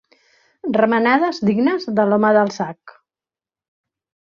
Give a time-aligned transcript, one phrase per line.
[0.77, 2.99] Remenades dignes de l'home del sac.